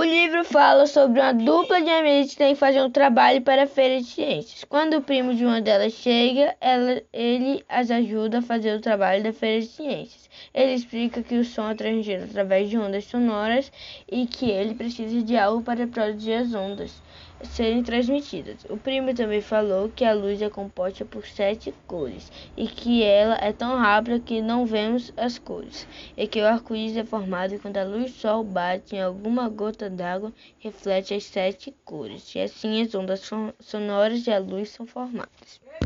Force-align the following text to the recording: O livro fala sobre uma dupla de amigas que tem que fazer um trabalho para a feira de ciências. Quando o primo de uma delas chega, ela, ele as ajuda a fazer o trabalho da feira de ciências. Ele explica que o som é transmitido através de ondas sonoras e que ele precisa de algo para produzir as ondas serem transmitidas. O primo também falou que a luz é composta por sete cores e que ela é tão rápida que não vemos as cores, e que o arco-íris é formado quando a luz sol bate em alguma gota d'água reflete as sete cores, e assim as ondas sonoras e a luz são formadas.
O 0.00 0.02
livro 0.02 0.42
fala 0.44 0.86
sobre 0.86 1.20
uma 1.20 1.34
dupla 1.34 1.78
de 1.82 1.90
amigas 1.90 2.30
que 2.30 2.38
tem 2.38 2.54
que 2.54 2.58
fazer 2.58 2.80
um 2.80 2.90
trabalho 2.90 3.42
para 3.42 3.64
a 3.64 3.66
feira 3.66 4.00
de 4.00 4.06
ciências. 4.06 4.64
Quando 4.64 4.96
o 4.96 5.02
primo 5.02 5.34
de 5.34 5.44
uma 5.44 5.60
delas 5.60 5.92
chega, 5.92 6.56
ela, 6.58 7.02
ele 7.12 7.62
as 7.68 7.90
ajuda 7.90 8.38
a 8.38 8.42
fazer 8.42 8.74
o 8.74 8.80
trabalho 8.80 9.22
da 9.22 9.30
feira 9.30 9.60
de 9.60 9.66
ciências. 9.66 10.30
Ele 10.54 10.72
explica 10.72 11.22
que 11.22 11.36
o 11.36 11.44
som 11.44 11.68
é 11.68 11.74
transmitido 11.74 12.24
através 12.24 12.70
de 12.70 12.78
ondas 12.78 13.04
sonoras 13.04 13.70
e 14.10 14.26
que 14.26 14.48
ele 14.48 14.74
precisa 14.74 15.20
de 15.22 15.36
algo 15.36 15.62
para 15.62 15.86
produzir 15.86 16.32
as 16.32 16.54
ondas 16.54 17.02
serem 17.44 17.82
transmitidas. 17.82 18.64
O 18.68 18.76
primo 18.76 19.14
também 19.14 19.40
falou 19.40 19.90
que 19.94 20.04
a 20.04 20.12
luz 20.12 20.40
é 20.40 20.48
composta 20.48 21.04
por 21.04 21.26
sete 21.26 21.74
cores 21.86 22.30
e 22.56 22.66
que 22.66 23.02
ela 23.02 23.36
é 23.40 23.52
tão 23.52 23.76
rápida 23.76 24.20
que 24.20 24.40
não 24.40 24.66
vemos 24.66 25.12
as 25.16 25.38
cores, 25.38 25.86
e 26.16 26.26
que 26.26 26.40
o 26.40 26.46
arco-íris 26.46 26.96
é 26.96 27.04
formado 27.04 27.58
quando 27.58 27.76
a 27.76 27.84
luz 27.84 28.12
sol 28.12 28.44
bate 28.44 28.96
em 28.96 29.02
alguma 29.02 29.48
gota 29.48 29.89
d'água 29.90 30.32
reflete 30.58 31.14
as 31.14 31.24
sete 31.24 31.72
cores, 31.84 32.34
e 32.34 32.40
assim 32.40 32.82
as 32.82 32.94
ondas 32.94 33.28
sonoras 33.60 34.26
e 34.26 34.30
a 34.30 34.38
luz 34.38 34.70
são 34.70 34.86
formadas. 34.86 35.60